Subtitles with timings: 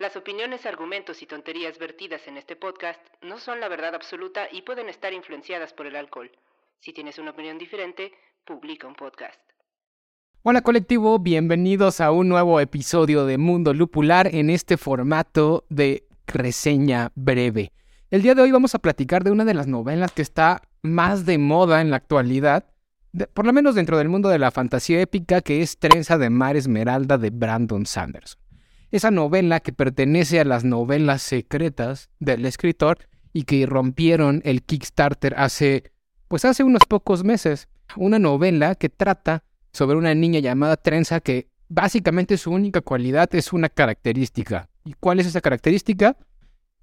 [0.00, 4.62] Las opiniones, argumentos y tonterías vertidas en este podcast no son la verdad absoluta y
[4.62, 6.30] pueden estar influenciadas por el alcohol.
[6.78, 8.10] Si tienes una opinión diferente,
[8.46, 9.38] publica un podcast.
[10.42, 17.12] Hola colectivo, bienvenidos a un nuevo episodio de Mundo Lupular en este formato de reseña
[17.14, 17.70] breve.
[18.10, 21.26] El día de hoy vamos a platicar de una de las novelas que está más
[21.26, 22.64] de moda en la actualidad,
[23.34, 26.56] por lo menos dentro del mundo de la fantasía épica, que es Trenza de Mar
[26.56, 28.40] Esmeralda de Brandon Sanderson.
[28.90, 32.98] Esa novela que pertenece a las novelas secretas del escritor
[33.32, 35.92] y que rompieron el Kickstarter hace,
[36.26, 37.68] pues hace unos pocos meses.
[37.96, 43.52] Una novela que trata sobre una niña llamada Trenza que básicamente su única cualidad es
[43.52, 44.68] una característica.
[44.84, 46.16] ¿Y cuál es esa característica?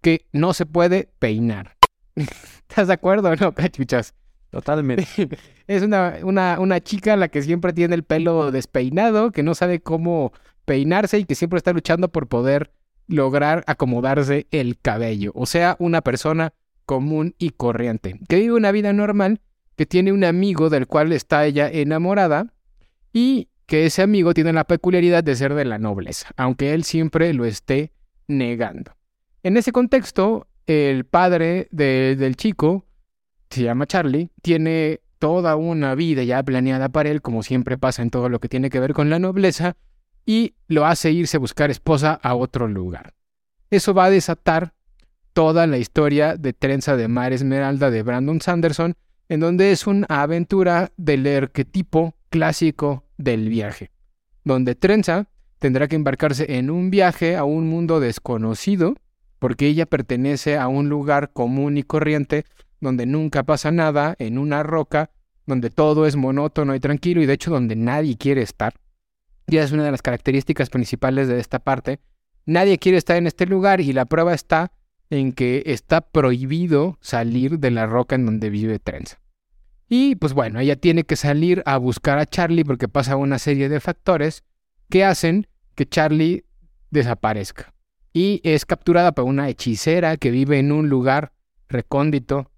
[0.00, 1.76] Que no se puede peinar.
[2.16, 4.14] ¿Estás de acuerdo o no, cachuchas?
[4.48, 5.06] Totalmente.
[5.66, 9.80] es una, una, una chica la que siempre tiene el pelo despeinado, que no sabe
[9.80, 10.32] cómo
[10.70, 12.70] peinarse y que siempre está luchando por poder
[13.08, 15.32] lograr acomodarse el cabello.
[15.34, 16.54] O sea, una persona
[16.86, 19.40] común y corriente, que vive una vida normal,
[19.74, 22.54] que tiene un amigo del cual está ella enamorada
[23.12, 27.34] y que ese amigo tiene la peculiaridad de ser de la nobleza, aunque él siempre
[27.34, 27.90] lo esté
[28.28, 28.92] negando.
[29.42, 32.86] En ese contexto, el padre del chico,
[33.50, 38.10] se llama Charlie, tiene toda una vida ya planeada para él, como siempre pasa en
[38.10, 39.76] todo lo que tiene que ver con la nobleza,
[40.26, 43.14] y lo hace irse a buscar esposa a otro lugar.
[43.70, 44.74] Eso va a desatar
[45.32, 48.94] toda la historia de Trenza de Mar Esmeralda de Brandon Sanderson,
[49.28, 53.90] en donde es una aventura del arquetipo clásico del viaje,
[54.44, 55.28] donde Trenza
[55.58, 58.96] tendrá que embarcarse en un viaje a un mundo desconocido,
[59.38, 62.44] porque ella pertenece a un lugar común y corriente,
[62.80, 65.10] donde nunca pasa nada, en una roca,
[65.46, 68.74] donde todo es monótono y tranquilo, y de hecho donde nadie quiere estar.
[69.50, 71.98] Ya es una de las características principales de esta parte.
[72.46, 74.70] Nadie quiere estar en este lugar y la prueba está
[75.10, 79.18] en que está prohibido salir de la roca en donde vive Trenza.
[79.88, 83.68] Y pues bueno, ella tiene que salir a buscar a Charlie porque pasa una serie
[83.68, 84.44] de factores
[84.88, 86.44] que hacen que Charlie
[86.92, 87.74] desaparezca.
[88.12, 91.32] Y es capturada por una hechicera que vive en un lugar
[91.68, 92.52] recóndito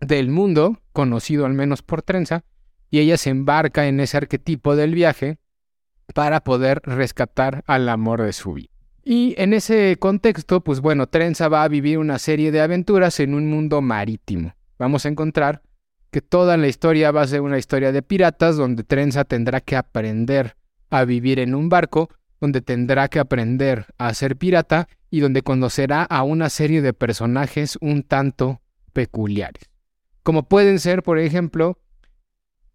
[0.00, 2.44] del mundo, conocido al menos por Trenza,
[2.90, 5.38] y ella se embarca en ese arquetipo del viaje
[6.14, 8.70] para poder rescatar al amor de su vida.
[9.04, 13.34] Y en ese contexto, pues bueno, Trenza va a vivir una serie de aventuras en
[13.34, 14.54] un mundo marítimo.
[14.78, 15.62] Vamos a encontrar
[16.10, 19.76] que toda la historia va a ser una historia de piratas donde Trenza tendrá que
[19.76, 20.56] aprender
[20.90, 22.08] a vivir en un barco,
[22.40, 27.78] donde tendrá que aprender a ser pirata y donde conocerá a una serie de personajes
[27.80, 28.60] un tanto
[28.92, 29.70] peculiares.
[30.22, 31.78] Como pueden ser, por ejemplo,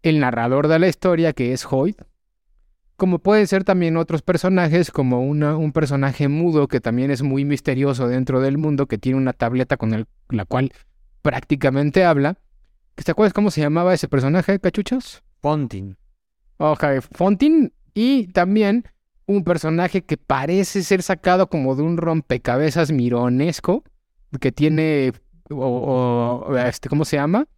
[0.02, 2.00] el narrador de la historia que es Hoyt,
[2.96, 8.08] como pueden ser también otros personajes, como un personaje mudo que también es muy misterioso
[8.08, 10.72] dentro del mundo, que tiene una tableta con la cual
[11.22, 12.38] prácticamente habla,
[12.94, 15.22] ¿Te acuerdas cómo se llamaba ese personaje, cachuchos?
[15.40, 15.96] Fontin.
[16.58, 17.72] Ok, Fontin.
[17.94, 18.84] Y también
[19.26, 23.82] un personaje que parece ser sacado como de un rompecabezas mironesco,
[24.40, 25.12] que tiene,
[26.66, 27.48] este, ¿cómo se llama?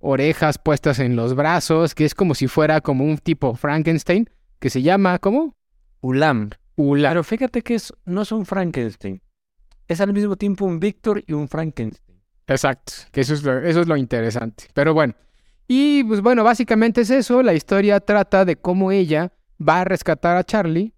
[0.00, 4.28] Orejas puestas en los brazos, que es como si fuera como un tipo Frankenstein,
[4.60, 5.56] que se llama, ¿cómo?
[6.00, 6.50] Ulam.
[6.76, 7.10] Ulam.
[7.10, 9.20] Pero fíjate que es, no es un Frankenstein.
[9.88, 12.20] Es al mismo tiempo un Víctor y un Frankenstein.
[12.46, 14.64] Exacto, que eso es, lo, eso es lo interesante.
[14.74, 15.14] Pero bueno,
[15.72, 17.44] y pues bueno, básicamente es eso.
[17.44, 20.94] La historia trata de cómo ella va a rescatar a Charlie.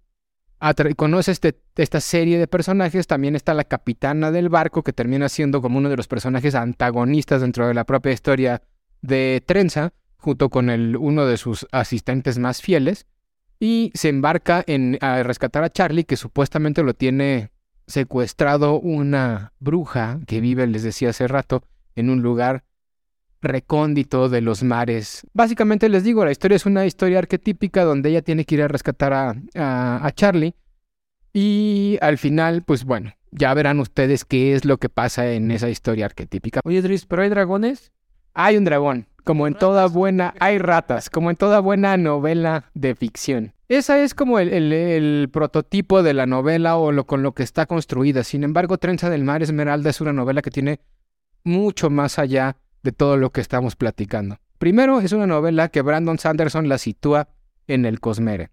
[0.97, 3.05] conoce este, esta serie de personajes.
[3.05, 7.41] También está la capitana del barco, que termina siendo como uno de los personajes antagonistas
[7.41, 8.63] dentro de la propia historia
[9.03, 13.05] de Trenza, junto con el, uno de sus asistentes más fieles.
[13.63, 17.49] Y se embarca en a rescatar a Charlie, que supuestamente lo tiene
[17.87, 21.63] secuestrado una bruja que vive, les decía hace rato,
[21.95, 22.65] en un lugar
[23.41, 25.25] recóndito de los mares.
[25.31, 28.67] Básicamente les digo, la historia es una historia arquetípica donde ella tiene que ir a
[28.67, 30.55] rescatar a, a, Charlie.
[31.31, 35.69] Y al final, pues bueno, ya verán ustedes qué es lo que pasa en esa
[35.69, 36.59] historia arquetípica.
[36.65, 37.93] Oye, Dris, ¿pero hay dragones?
[38.33, 39.07] Hay un dragón.
[39.23, 43.52] Como en toda buena, hay ratas, como en toda buena novela de ficción.
[43.69, 48.23] Esa es como el, prototipo de la novela o lo, con lo que está construida.
[48.23, 50.79] Sin embargo, Trenza del Mar Esmeralda es una novela que tiene
[51.43, 54.37] mucho más allá de todo lo que estamos platicando.
[54.57, 57.29] Primero, es una novela que Brandon Sanderson la sitúa
[57.67, 58.49] en el Cosmere.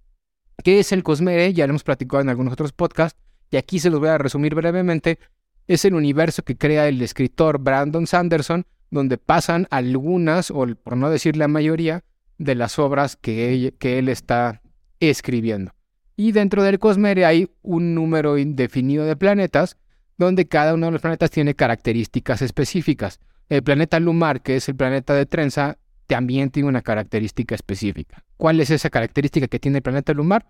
[0.63, 1.53] ¿Qué es el Cosmere?
[1.53, 3.19] Ya lo hemos platicado en algunos otros podcasts
[3.51, 5.19] y aquí se los voy a resumir brevemente.
[5.67, 11.11] Es el universo que crea el escritor Brandon Sanderson, donde pasan algunas, o por no
[11.11, 12.05] decir la mayoría,
[12.39, 14.60] de las obras que que él está
[15.01, 15.73] escribiendo.
[16.17, 19.79] Y dentro del Cosmere hay un número indefinido de planetas,
[20.19, 23.21] donde cada uno de los planetas tiene características específicas.
[23.49, 28.25] El planeta Lumar, que es el planeta de trenza, también tiene una característica específica.
[28.37, 30.47] ¿Cuál es esa característica que tiene el planeta Lumar?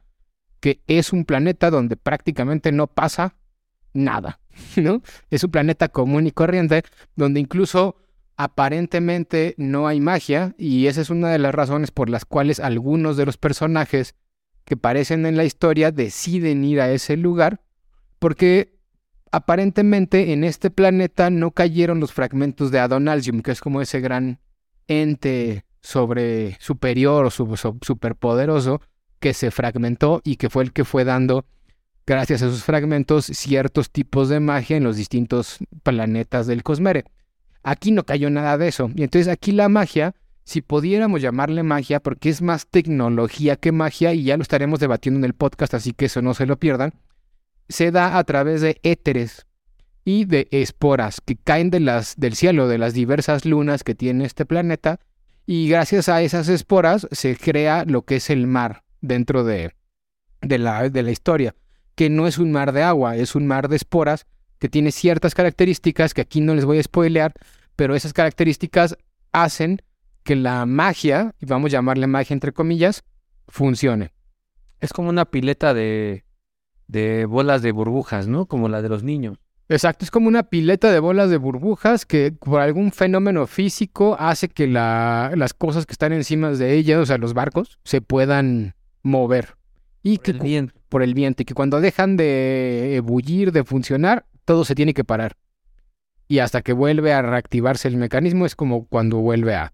[0.58, 3.37] Que es un planeta donde prácticamente no pasa
[3.93, 4.41] nada,
[4.76, 5.03] ¿no?
[5.31, 6.82] Es un planeta común y corriente,
[7.14, 7.96] donde incluso
[8.37, 13.17] aparentemente no hay magia, y esa es una de las razones por las cuales algunos
[13.17, 14.14] de los personajes
[14.64, 17.60] que aparecen en la historia deciden ir a ese lugar,
[18.18, 18.78] porque
[19.32, 24.40] aparentemente en este planeta no cayeron los fragmentos de Adonalsium, que es como ese gran
[24.88, 28.80] ente sobre superior o superpoderoso
[29.18, 31.44] que se fragmentó y que fue el que fue dando,
[32.06, 37.04] gracias a esos fragmentos, ciertos tipos de magia en los distintos planetas del Cosmere.
[37.62, 38.90] Aquí no cayó nada de eso.
[38.94, 40.14] Y entonces aquí la magia,
[40.50, 45.19] si pudiéramos llamarle magia, porque es más tecnología que magia, y ya lo estaremos debatiendo
[45.19, 46.93] en el podcast, así que eso no se lo pierdan,
[47.69, 49.47] se da a través de éteres
[50.05, 54.25] y de esporas que caen de las, del cielo, de las diversas lunas que tiene
[54.25, 54.99] este planeta,
[55.47, 59.76] y gracias a esas esporas se crea lo que es el mar dentro de,
[60.41, 61.55] de, la, de la historia,
[61.94, 64.26] que no es un mar de agua, es un mar de esporas
[64.58, 67.35] que tiene ciertas características que aquí no les voy a spoilear,
[67.76, 68.96] pero esas características
[69.31, 69.81] hacen
[70.22, 73.02] que la magia, y vamos a llamarle magia entre comillas,
[73.49, 74.12] funcione.
[74.81, 76.25] Es como una pileta de,
[76.88, 78.46] de bolas de burbujas, ¿no?
[78.46, 79.38] Como la de los niños.
[79.69, 84.49] Exacto, es como una pileta de bolas de burbujas que por algún fenómeno físico hace
[84.49, 88.75] que la, las cosas que están encima de ella, o sea, los barcos, se puedan
[89.02, 89.55] mover.
[90.02, 90.75] Y Por que el viento.
[90.88, 95.05] por el viento, y que cuando dejan de ebullir, de funcionar, todo se tiene que
[95.05, 95.37] parar.
[96.26, 99.72] Y hasta que vuelve a reactivarse el mecanismo es como cuando vuelve a,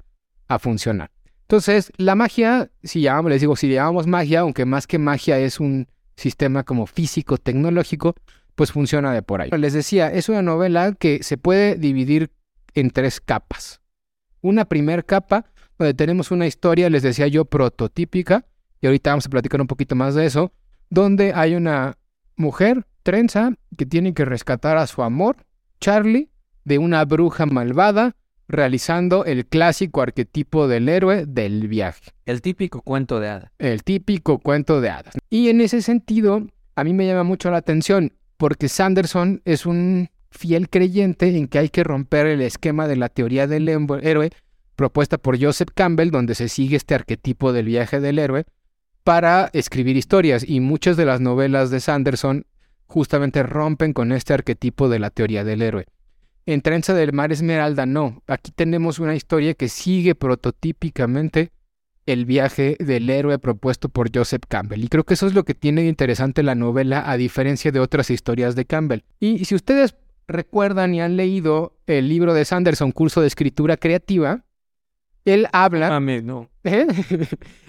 [0.48, 1.10] a funcionar.
[1.42, 5.60] Entonces, la magia, si llamamos, les digo, si llamamos magia, aunque más que magia es
[5.60, 8.16] un sistema como físico, tecnológico,
[8.56, 9.50] pues funciona de por ahí.
[9.50, 12.32] Les decía, es una novela que se puede dividir
[12.74, 13.80] en tres capas.
[14.40, 15.46] Una primer capa,
[15.78, 18.46] donde tenemos una historia, les decía yo, prototípica,
[18.80, 20.52] y ahorita vamos a platicar un poquito más de eso,
[20.90, 21.98] donde hay una
[22.36, 25.36] mujer trenza que tiene que rescatar a su amor,
[25.80, 26.30] Charlie,
[26.64, 28.16] de una bruja malvada,
[28.48, 33.50] realizando el clásico arquetipo del héroe del viaje, El típico cuento de hadas.
[33.58, 35.14] el típico cuento de hadas.
[35.30, 40.08] Y en ese sentido, a mí me llama mucho la atención, porque Sanderson es un
[40.30, 44.30] fiel creyente en que hay que romper el esquema de la teoría del héroe
[44.76, 48.44] propuesta por Joseph Campbell, donde se sigue este arquetipo del viaje del héroe,
[49.02, 50.44] para escribir historias.
[50.46, 52.44] Y muchas de las novelas de Sanderson
[52.86, 55.86] justamente rompen con este arquetipo de la teoría del héroe.
[56.46, 58.22] En Trenza del Mar Esmeralda no.
[58.28, 61.50] Aquí tenemos una historia que sigue prototípicamente
[62.06, 64.84] el viaje del héroe propuesto por Joseph Campbell.
[64.84, 67.80] Y creo que eso es lo que tiene de interesante la novela a diferencia de
[67.80, 69.02] otras historias de Campbell.
[69.18, 69.96] Y si ustedes
[70.28, 74.44] recuerdan y han leído el libro de Sanderson, Curso de Escritura Creativa,
[75.24, 75.88] él habla...
[75.88, 76.48] Mames, no.
[76.64, 76.86] ¿Eh?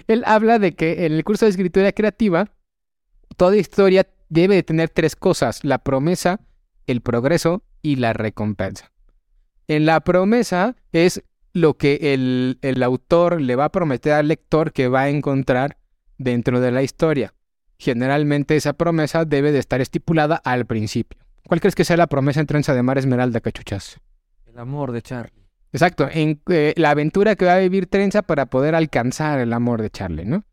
[0.06, 2.52] Él habla de que en el curso de escritura creativa,
[3.36, 6.40] toda historia debe de tener tres cosas, la promesa,
[6.86, 8.92] el progreso y la recompensa.
[9.66, 14.72] En la promesa es lo que el, el autor le va a prometer al lector
[14.72, 15.76] que va a encontrar
[16.16, 17.34] dentro de la historia.
[17.78, 21.20] Generalmente esa promesa debe de estar estipulada al principio.
[21.46, 23.98] ¿Cuál crees que sea la promesa en Trenza de Mar Esmeralda, cachuchas?
[24.46, 25.46] El amor de Charlie.
[25.72, 29.82] Exacto, en eh, la aventura que va a vivir Trenza para poder alcanzar el amor
[29.82, 30.44] de Charlie, ¿no?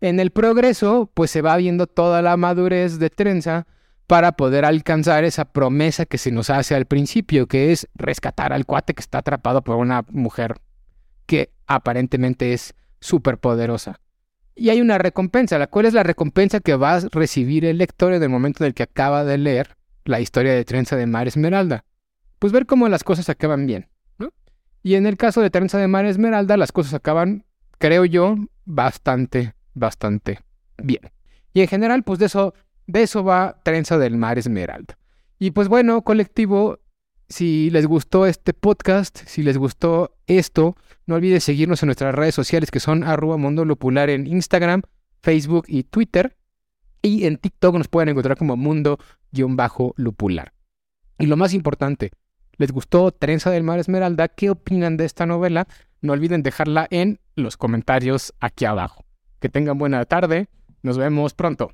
[0.00, 3.66] En el progreso, pues se va viendo toda la madurez de Trenza
[4.10, 8.66] para poder alcanzar esa promesa que se nos hace al principio, que es rescatar al
[8.66, 10.56] cuate que está atrapado por una mujer
[11.26, 14.00] que aparentemente es súper poderosa.
[14.56, 18.12] Y hay una recompensa, la cual es la recompensa que va a recibir el lector
[18.12, 21.28] en el momento en el que acaba de leer la historia de Trenza de Mar
[21.28, 21.84] Esmeralda.
[22.40, 23.86] Pues ver cómo las cosas acaban bien.
[24.82, 27.44] Y en el caso de Trenza de Mar Esmeralda, las cosas acaban,
[27.78, 30.40] creo yo, bastante, bastante
[30.78, 31.12] bien.
[31.52, 32.54] Y en general, pues de eso,
[32.90, 34.96] de eso va Trenza del Mar Esmeralda.
[35.38, 36.78] Y pues bueno, colectivo,
[37.28, 42.34] si les gustó este podcast, si les gustó esto, no olvides seguirnos en nuestras redes
[42.34, 44.82] sociales que son arroba mundo lupular en Instagram,
[45.22, 46.36] Facebook y Twitter.
[47.02, 50.52] Y en TikTok nos pueden encontrar como mundo-lupular.
[51.18, 52.10] Y lo más importante,
[52.60, 54.28] ¿Les gustó Trenza del Mar Esmeralda?
[54.28, 55.66] ¿Qué opinan de esta novela?
[56.02, 59.06] No olviden dejarla en los comentarios aquí abajo.
[59.40, 60.50] Que tengan buena tarde.
[60.82, 61.72] Nos vemos pronto.